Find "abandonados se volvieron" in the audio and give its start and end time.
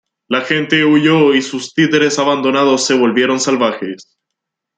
2.17-3.39